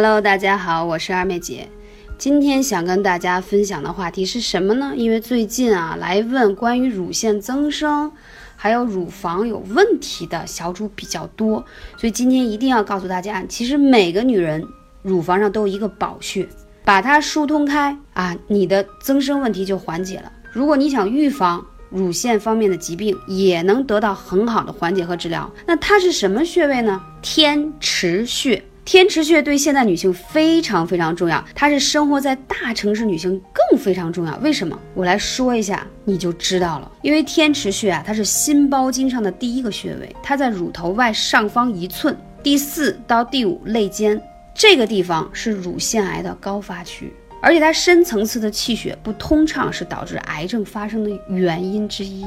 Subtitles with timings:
[0.00, 1.68] Hello，大家好，我是二妹姐。
[2.16, 4.92] 今天想跟大家分享的话题是什么呢？
[4.94, 8.08] 因为最近啊，来问关于乳腺增生
[8.54, 11.64] 还有乳房有问题的小主比较多，
[11.96, 14.64] 所以今天一定要告诉大家，其实每个女人
[15.02, 16.48] 乳房上都有一个宝穴，
[16.84, 20.30] 把它疏通开啊，你的增生问题就缓解了。
[20.52, 25.52] 如果你想预防，乳腺方面的疾病也能得到很好的缓解和治疗。
[25.66, 27.02] 那它是什么穴位呢？
[27.20, 28.62] 天池穴。
[28.90, 34.34] 天池穴对现代女性非常非常重要，它是生活在大城市女性更非常重要。
[34.38, 34.80] 为什么？
[34.94, 36.90] 我来说一下，你就知道了。
[37.02, 44.18] 因为天池穴啊，它是心包经上的第一个穴位，它在乳头外上方一寸，第四到第五肋间
[44.54, 47.12] 这个地方是乳腺癌的高发区。
[47.42, 52.24] 而且它深层次的气血不通畅是导致癌症发生的原因之一，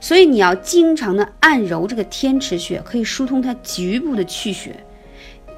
[0.00, 4.74] 所以你要经常的按揉这个天池穴，可以疏通它局部的气血。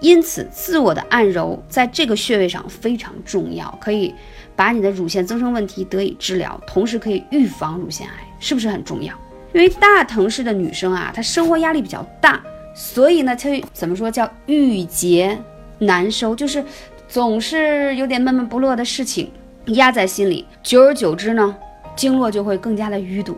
[0.01, 4.15] 因此，自我的按揉在这个穴位上非常重要，可以
[4.55, 9.15] 把你的乳腺增生问题得以治疗，同时可以预防乳腺癌，是不是很重要？
[9.53, 12.43] 因为大城市的女生啊，她生活压力比较大，
[12.75, 15.39] 所以呢，她怎么说叫郁结
[15.79, 16.65] 难收，就是。
[17.11, 19.33] 总是有点闷闷不乐的事情
[19.69, 21.57] 压在心里，久而久之呢，
[21.97, 23.35] 经络就会更加的淤堵，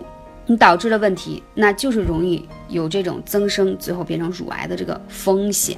[0.47, 5.77] 你导致的问题，那就是容易有这种增生，最后变成乳癌的这个风险。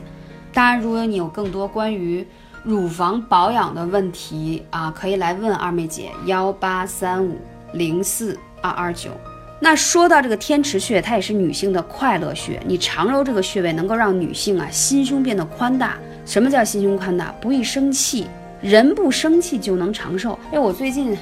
[0.53, 2.27] 当然，如果你有更多关于
[2.63, 7.39] 乳房保养的问题啊，可以来问二妹姐幺八三五
[7.73, 9.11] 零四二二九。
[9.59, 15.97] 那说到这个天池穴，它也是女性的快乐穴，你常揉这个穴位，能够让女性啊心胸变得宽大。
[16.27, 17.33] 什么叫心胸宽大？
[17.41, 18.27] 不易生气，
[18.61, 20.39] 人不生气就能长寿。
[20.53, 21.17] 哎，我最近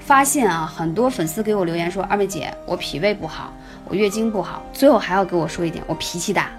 [0.00, 3.52] 发现啊，很多粉丝给我留言说：“二妹姐，我脾胃不好，
[3.88, 6.50] 我月经不好，最后还要给我说一点，我脾气大。”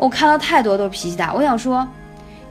[0.00, 1.34] 我看到太多都是脾气大。
[1.34, 1.86] 我想说，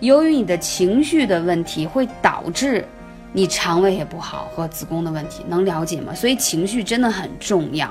[0.02, 2.86] 由于你的情绪的问题，会导致
[3.34, 6.14] 你肠胃也不好和子宫的问题，能了解吗？
[6.14, 7.90] 所以情绪真的很重要，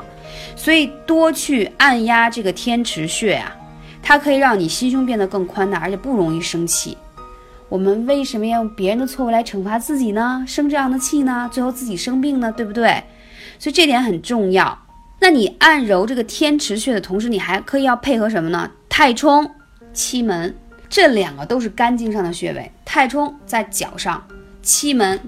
[0.54, 3.52] 所以多去按压这个天池穴啊。
[4.00, 6.96] 它可以让你心胸变得更宽大，而且不容易生气。
[7.68, 10.44] 我们为什么要用别人的错误来惩罚自己呢？
[10.46, 11.50] 生这样的气呢？
[11.52, 12.52] 最后自己生病呢？
[12.52, 13.02] 对不对？
[13.58, 14.78] 所以这点很重要。
[15.18, 18.70] 那你按揉这个天池穴的同时，你还可以要配合什么呢？
[18.88, 19.48] 太冲、
[19.92, 20.56] 期门
[20.88, 22.70] 这两个都是肝经上的穴位。
[22.84, 24.26] 太冲在脚上，
[24.62, 25.20] 期门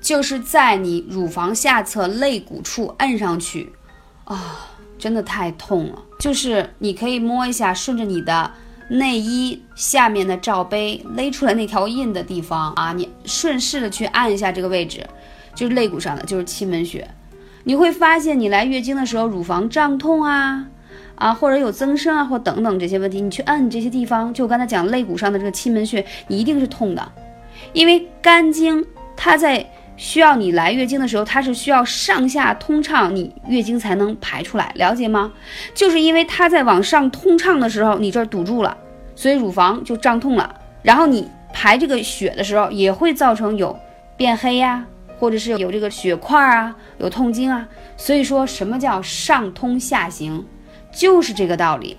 [0.00, 3.72] 就是在你乳房下侧肋骨处按上去。
[4.24, 4.66] 啊。
[5.00, 8.50] 真的太痛了，就是你可以摸一下，顺着你的
[8.90, 15.02] 内衣下面的罩杯勒出来那条印的地方啊，你顺势的去按一下这个位置，
[15.54, 17.08] 就是肋骨上的，就是期门穴。
[17.64, 20.66] 你会发现，你来月经的时候，乳房胀痛啊，
[21.20, 27.12] 啊，或者有增生啊，或等等这些问题，你去按这些地方，就我刚才讲肋骨上的这个期门穴，你一定是痛的，
[27.72, 28.84] 因为肝经
[29.16, 29.64] 它在。
[30.00, 35.30] 需要你来月经的时候，它是需要上下通畅，你月经才能排出来，了解吗？
[35.74, 38.74] 就是因为它在往上通畅的时候，你这儿堵住了，
[39.14, 40.54] 所以乳房就胀痛了。
[40.82, 43.78] 然后你排这个血的时候，也会造成有
[44.16, 44.86] 变黑呀，
[45.18, 47.68] 或者是有这个血块啊，有痛经啊。
[47.98, 50.42] 所以说什么叫上通下行，
[50.92, 51.96] 就是这个道理。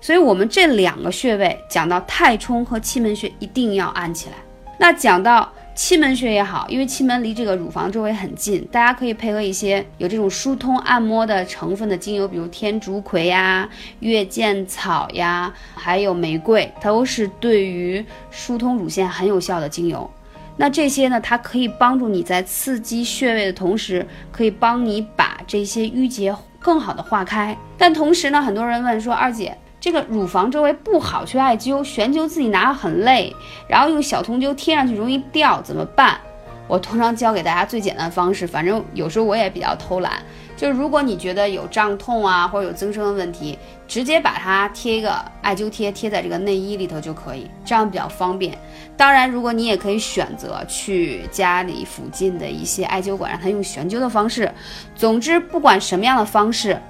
[0.00, 4.36] 所以我们这两个穴位讲到太冲和气门穴，一定要按起来。
[4.78, 5.50] 那讲到。
[5.72, 13.66] 气门穴也好，因为气门离这个乳房周围很近，大家可以配合一些有这种疏通按摩的成分的精油，比如天竺葵呀、
[14.00, 20.10] 月见草呀，还有玫瑰，都是对于疏通乳腺很有效的精油。
[20.60, 27.56] 那这些呢，它可以帮助你在刺激穴位的同时，可以帮你把这些淤结更好的化开。
[27.78, 29.56] 但同时呢，很多人问说，二姐。
[29.80, 33.34] 这个乳房周围不好去艾灸，悬灸自己拿很累，
[33.66, 36.20] 然后用小铜灸贴上去容易掉，怎么办？
[36.70, 40.22] 我通常教给大家最简单的方式，反正有时候我也比较偷懒，
[40.56, 43.58] 就是如果你觉得有胀痛啊或者有增生的问题，
[43.88, 48.56] 直接把它贴一个艾灸贴贴在这个内衣里头就可以，这样比较方便。
[48.96, 54.48] 当然，如果你也可以选择去家里附近的一些艾灸馆，让他用悬灸的方式。
[54.94, 56.80] 总之，不管什么样的方式。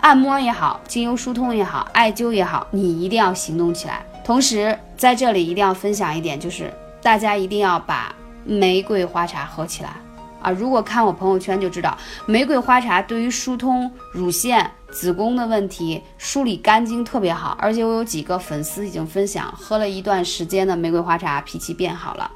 [0.00, 4.02] 按摩也好，精油疏通也好，艾灸也好，你一定要行动起来。
[4.24, 6.72] 同时，在这里一定要分享一点，就是
[7.02, 8.12] 大家一定要把
[8.44, 9.90] 玫瑰花茶喝起来
[10.42, 10.50] 啊！
[10.50, 11.96] 如果看我朋友圈就知道，
[12.26, 17.56] 玫瑰花茶对于疏通乳腺、子宫的问题、梳理肝经特别好。
[17.60, 22.30] 而且我有几个粉丝已经分享，喝了一段时间的玫瑰花茶，脾气变好了，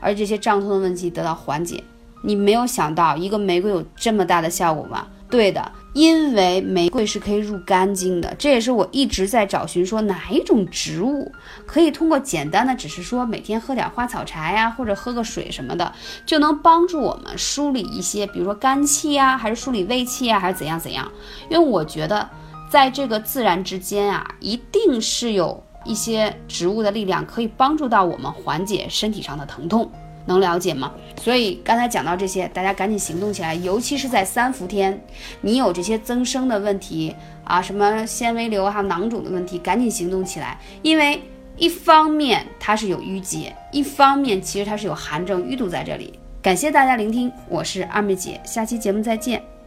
[0.00, 1.82] 而这些胀痛的问题得到缓解。
[2.22, 5.06] 你没有想到一个玫瑰有这么大的效果吗？
[5.30, 5.72] 对的。
[5.98, 11.32] 因为玫瑰是可以入肝经的，这也是我一直在找寻说哪一种植物
[11.66, 15.92] 可以通过简单的，只是说每天喝点花草茶呀，或者喝个水什么的，
[16.24, 21.10] 就能帮助我们梳理一些，比如说肝气呀，还是梳理胃气呀，还是怎样怎样？
[21.50, 22.30] 因为我觉得
[22.70, 29.90] 在这个自然之间啊，一定是有一些植物的力量可以帮助到我们缓解身体上的疼痛。
[30.28, 30.92] 能了解吗？
[31.20, 35.02] 所以刚才讲到这些，大家赶紧行动起来，尤其是在三伏天，
[35.40, 41.20] 你有这些增生的问题啊，什么纤维瘤还有囊肿的问题，赶紧行动起来，因为
[41.56, 46.16] 一方面它是有淤结，一方面其实它是有寒症淤堵在这里。
[46.40, 49.57] 感谢大家聆听，我是二妹姐，下期节目再见。